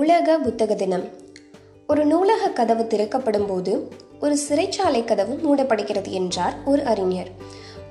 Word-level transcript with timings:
உலக 0.00 0.38
புத்தக 0.38 0.74
தினம். 0.74 1.04
ஒரு 1.86 2.04
நூலக 2.04 2.48
கதவு 2.48 2.86
திறக்கப்படும் 2.86 3.46
போது 3.46 3.88
ஒரு 4.20 4.36
சிறைச்சாலை 4.48 5.04
கதவு 5.04 5.34
மூடப்படுகிறது 5.34 6.08
என்றார் 6.08 6.54
ஒரு 6.64 6.84
அறிஞர். 6.84 7.28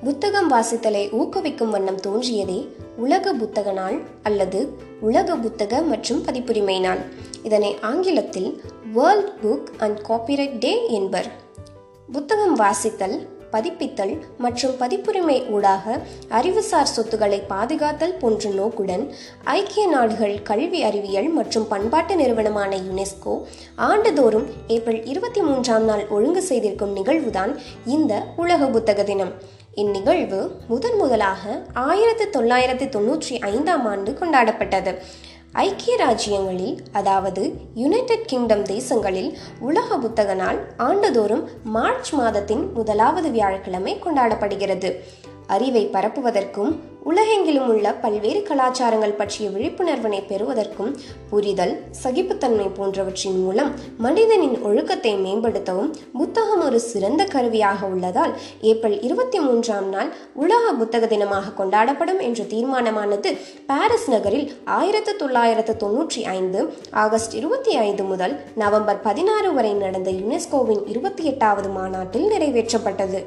புத்தகம் 0.04 0.52
வாசித்தலை 0.52 1.10
ஊக்குவிக்கும் 1.10 1.70
வண்ணம் 1.70 2.00
தோன்றியதே 2.00 2.68
உலக 2.96 3.32
புத்தக 3.32 3.72
நாள் 3.72 4.00
அல்லது 4.22 4.68
உலக 5.00 5.36
புத்தக 5.36 5.82
மற்றும் 5.82 6.24
பதிப்புரிமை 6.24 6.80
நாள். 6.80 6.98
இதனை 7.42 7.78
ஆங்கிலத்தில் 7.80 8.62
world 8.92 9.30
book 9.42 9.66
and 9.78 9.98
copyright 10.08 10.58
day 10.58 10.90
என்பர். 10.90 11.30
புத்தகம் 12.12 12.58
வாசித்தல் 12.58 13.26
பதிப்பித்தல் 13.52 14.14
மற்றும் 14.38 14.74
பதிப்புரிமை 14.80 15.36
ஊடாக 15.50 16.00
அறிவுசார் 16.28 16.92
சொத்துக்களை 16.94 17.42
பாதுகாத்தல் 17.48 18.18
போன்ற 18.18 18.50
நோக்குடன் 18.50 19.14
ஐக்கிய 19.44 19.86
நாடுகள் 19.86 20.42
கல்வி 20.42 20.82
அறிவியல் 20.82 21.28
மற்றும் 21.28 21.68
பண்பாட்டு 21.68 22.16
நிறுவனமான 22.16 22.76
யுனெஸ்கோ 22.76 23.34
ஆண்டுதோறும் 23.76 24.46
ஏப்ரல் 24.66 25.04
இருபத்தி 25.04 25.42
மூன்றாம் 25.42 25.84
நாள் 25.84 26.08
ஒழுங்கு 26.08 26.42
செய்திருக்கும் 26.42 26.96
நிகழ்வுதான் 26.96 27.54
இந்த 27.86 28.22
உலக 28.36 28.66
புத்தக 28.66 29.02
தினம். 29.02 29.32
இந்நிகழ்வு 29.74 30.38
முதன் 30.68 30.96
முதலாக 30.96 31.62
ஆயிரத்தி 31.72 32.38
தொள்ளாயிரத்தி 32.38 32.86
தொன்னூற்றி 32.94 33.38
ஐந்தாம் 33.38 33.86
ஆண்டு 33.86 34.16
கொண்டாடப்பட்டது. 34.20 34.94
ஐக்கிய 35.52 35.96
ராஜ்யங்களில் 36.06 36.78
அதாவது 36.92 37.60
யுனைடெட் 37.74 38.26
கிங்டம் 38.26 38.62
தேசங்களில் 38.62 39.36
உலக 39.60 39.98
புத்தக 39.98 40.34
நாள் 40.34 40.58
ஆண்டுதோறும் 40.76 41.48
மார்ச் 41.62 42.14
மாதத்தின் 42.14 42.72
முதலாவது 42.72 43.30
வியாழக்கிழமை 43.30 44.00
கொண்டாடப்படுகிறது. 44.04 45.00
அறிவை 45.56 45.90
பரப்புவதற்கும் 45.92 46.72
உலகெங்கிலும் 47.10 47.68
உள்ள 47.72 47.92
பல்வேறு 47.94 48.40
கலாச்சாரங்கள் 48.42 49.16
பற்றிய 49.16 49.50
விழிப்புணர்வினை 49.50 50.18
பெறுவதற்கும் 50.22 50.90
புரிதல் 51.30 51.72
சகிப்புத்தன்மை 52.02 52.66
போன்றவற்றின் 52.68 53.38
மூலம் 53.44 53.70
மனிதனின் 53.98 54.56
ஒழுக்கத்தை 54.62 55.12
மேம்படுத்தவும் 55.14 55.90
புத்தகம் 56.18 56.60
ஒரு 56.60 56.80
சிறந்த 56.80 57.24
கருவியாக 57.24 57.86
உள்ளதால் 57.86 58.34
ஏப்ரல் 58.60 58.98
இருபத்தி 59.00 59.40
மூன்றாம் 59.40 59.88
நாள் 59.88 60.10
உலக 60.34 60.72
புத்தக 60.72 61.06
தினமாக 61.06 61.54
கொண்டாடப்படும் 61.62 62.20
என்ற 62.20 62.42
தீர்மானமானது 62.44 63.32
பாரிஸ் 63.66 64.08
நகரில் 64.08 64.46
ஆயிரத்து 64.64 65.16
தொள்ளாயிரத்து 65.16 65.74
தொன்னூற்றி 65.86 66.22
ஐந்து 66.36 66.62
ஆகஸ்ட் 66.90 67.34
இருபத்தி 67.34 67.74
ஐந்து 67.78 68.04
முதல் 68.04 68.36
நவம்பர் 68.54 69.00
பதினாறு 69.00 69.50
வரை 69.54 69.74
நடந்த 69.74 70.10
யுனெஸ்கோவின் 70.10 70.86
இருபத்தி 70.86 71.24
எட்டாவது 71.24 71.68
மாநாட்டில் 71.68 72.30
நிறைவேற்றப்பட்டது. 72.30 73.20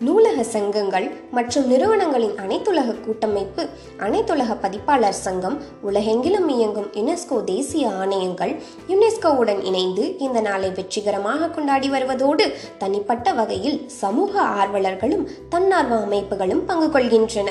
நூலக 0.00 0.42
சங்கங்கள் 0.44 1.06
மற்றும் 1.30 1.66
நிறுவனங்களின் 1.66 2.34
அனைத்துலக 2.46 3.00
கூட்டமைப்பு 3.00 3.68
அனைத்துலக 3.98 4.52
பதிப்பாளர் 4.60 5.16
சங்கம் 5.20 5.56
உலகெங்கிலும் 5.82 6.48
இயங்கும் 6.48 6.86
யுனெஸ்கோ 6.92 7.44
தேசிய 7.44 7.88
ஆணையங்கள் 7.88 8.52
யுனெஸ்கோவுடன் 8.88 9.62
இணைந்து 9.64 10.04
இந்த 10.18 10.40
நாளை 10.40 10.70
வெற்றிகரமாக 10.70 11.48
கொண்டாடி 11.48 11.90
வருவதோடு 11.90 12.46
தனிப்பட்ட 12.78 13.32
வகையில் 13.32 13.88
சமூக 13.88 14.42
ஆர்வலர்களும் 14.42 15.24
தன்னார்வ 15.48 15.96
அமைப்புகளும் 15.96 16.62
பங்கு 16.66 16.98
கொள்கின்றன. 16.98 17.48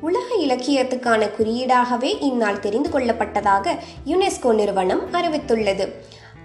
உலக 0.00 0.28
இலக்கியத்துக்கான 0.34 1.30
குறியீடாகவே 1.38 2.12
இந்நாள் 2.20 2.60
தெரிந்து 2.60 2.88
கொள்ளப்பட்டதாக 2.88 3.74
யுனெஸ்கோ 4.06 4.54
நிறுவனம் 4.54 5.02
அறிவித்துள்ளது. 5.12 5.88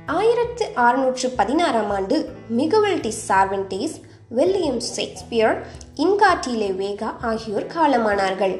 ஆயிரத்து 0.06 0.66
அறுநூற்று 0.76 1.30
பதினாறாம் 1.30 1.90
ஆண்டு 1.90 2.16
Miguel 2.58 3.00
de 3.02 3.14
Cervantes 3.28 3.96
William 4.38 4.81
Shakespeare 4.94 5.58
இன்காட்டிலே 5.95 6.70
Vega 6.81 7.09
ஆகியோர் 7.22 7.67
காலமானார்கள். 7.76 8.56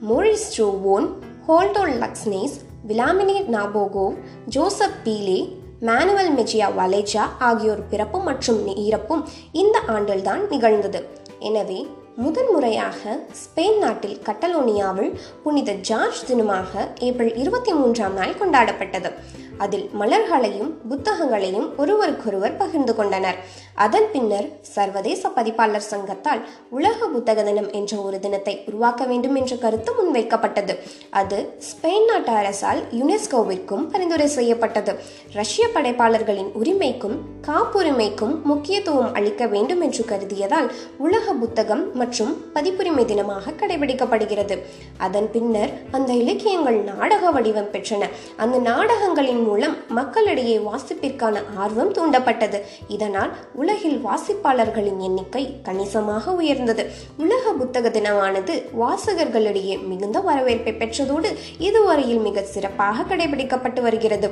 Maurice 0.00 0.48
Druon 0.54 1.06
Halldor 1.48 1.94
Laxness 2.02 2.56
Vladimir 2.88 3.36
Nabokov 3.54 4.16
Josep 4.48 4.98
Pelé 5.04 5.38
Manuel 5.80 6.30
Mejia 6.34 6.68
Vallejo 6.80 7.24
ஆகியோர் 7.38 7.82
பிறப்பு 7.88 8.18
மற்றும் 8.18 8.60
இறப்பும் 8.86 9.22
இந்த 9.52 9.78
ஆண்டில்தான் 9.86 10.42
நிகழ்ந்தது. 10.48 11.02
எனவே 11.38 11.86
முதன்முறையாக 12.16 13.16
ஸ்பெயின் 13.42 13.78
நாட்டில் 13.78 14.18
கட்டலோனியாவில் 14.26 15.12
புனித 15.42 15.72
ஜார்ஜ் 15.72 16.20
தினமாக 16.28 16.84
ஏப்ரல் 16.98 17.34
இருபத்தி 17.36 17.72
மூன்றாம் 17.72 18.14
நாள் 18.14 18.38
கொண்டாடப்பட்டது. 18.40 19.10
அதில் 19.58 19.90
மலர்களையும் 20.00 20.70
புத்தகங்களையும் 20.88 21.68
ஒருவருக்கொருவர் 21.76 22.56
பகிர்ந்து 22.56 22.94
கொண்டனர். 22.94 23.36
அதன் 23.74 24.08
பின்னர் 24.12 24.48
சர்வதேச 24.60 25.28
பதிப்பாளர் 25.28 25.88
சங்கத்தால் 25.90 26.48
உலக 26.70 27.06
புத்தக 27.06 27.42
தினம் 27.42 27.70
என்ற 27.70 27.96
ஒரு 27.96 28.18
தினத்தை 28.18 28.62
உருவாக்க 28.66 29.04
வேண்டும் 29.04 29.34
என்ற 29.34 29.56
கருத்து 29.56 29.92
முன்வைக்கப்பட்டது. 29.92 30.76
அது 31.10 31.58
ஸ்பெயின் 31.70 32.04
நாட்டு 32.04 32.32
அரசால் 32.32 32.82
யுனெஸ்கோவிற்கும் 32.92 33.86
பரிந்துரை 33.92 34.26
செய்யப்பட்டது. 34.26 34.94
ரஷ்ய 35.32 35.66
படைப்பாளர்களின் 35.74 36.50
உரிமைக்கும் 36.52 37.18
காப்புரிமைக்கும் 37.46 38.42
முக்கியத்துவம் 38.42 39.14
அளிக்க 39.14 39.46
வேண்டும் 39.46 39.80
என்று 39.80 40.04
கருதியதால் 40.04 40.70
உலக 40.98 41.32
புத்தகம் 41.32 41.96
மற்றும் 41.96 42.44
பதிப்புரிமை 42.54 43.04
தினமாக 43.04 43.54
கடைபிடிக்கப்படுகிறது. 43.58 44.58
அதன் 44.98 45.30
பின்னர் 45.30 45.72
அந்த 45.90 46.12
இலக்கியங்கள் 46.12 46.80
நாடக 46.82 47.30
வடிவம் 47.30 47.72
பெற்றன. 47.72 48.08
அந்த 48.36 48.58
நாடகங்களின் 48.58 49.43
மூலம் 49.44 49.76
மக்களிடையே 49.88 50.56
வாசிப்பிற்கான 50.68 51.42
ஆர்வம் 51.56 51.92
தூண்டப்பட்டது. 51.92 52.58
இதனால் 52.88 53.32
உலகில் 53.54 53.98
வாசிப்பாளர்களின் 54.04 55.00
எண்ணிக்கை 55.08 55.44
கணிசமாக 55.62 56.34
உயர்ந்தது. 56.40 56.84
உலக 57.18 57.52
புத்தக 57.52 57.88
தினமானது 57.88 58.54
வாசகர்களிடையே 58.82 59.74
மிகுந்த 59.86 60.20
வரவேற்பை 60.20 60.72
பெற்றதோடு 60.72 61.30
இதுவரையில் 61.58 62.22
மிக 62.28 62.42
சிறப்பாக 62.54 63.06
கடைபிடிக்கப்பட்டு 63.08 63.80
வருகிறது. 63.88 64.28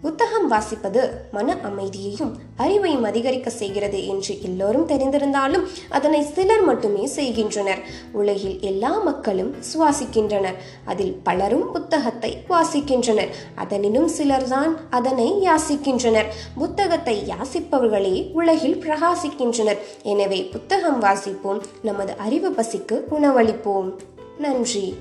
புத்தகம் 0.00 0.50
வாசிப்பது 0.50 1.10
மன 1.32 1.56
அமைதியையும் 1.62 2.36
அறிவையும் 2.58 3.02
அதிகரிக்க 3.02 3.50
செய்கிறது 3.50 4.06
என்று 4.06 4.42
எல்லோரும் 4.42 4.88
தெரிந்திருந்தாலும் 4.88 5.66
அதனை 5.88 6.22
சிலர் 6.22 6.62
மட்டுமே 6.62 7.06
செய்கின்றனர். 7.06 7.78
உலகில் 8.12 8.60
எல்லா 8.60 8.98
மக்களும் 8.98 9.54
சுவாசிக்கின்றனர். 9.72 10.54
அதில் 10.84 11.20
பலரும் 11.22 11.72
புத்தகத்தை 11.72 12.44
வாசிக்கின்றனர். 12.48 13.28
அதனினும் 13.54 14.08
சிலர்தான் 14.08 14.76
அதனை 14.90 15.48
யாசிக்கின்றனர். 15.48 16.26
புத்தகத்தை 16.54 17.24
யாசிப்பவர்களே 17.26 18.32
உலகில் 18.32 18.80
பிரகாசிக்கின்றனர். 18.80 19.78
எனவே 20.02 20.42
புத்தகம் 20.42 21.02
வாசிப்போம். 21.02 21.60
நமது 21.82 22.14
அறிவு 22.16 22.50
பசிக்கு 22.50 23.02
உணவளிப்போம். 23.10 23.94
நன்றி. 24.38 24.96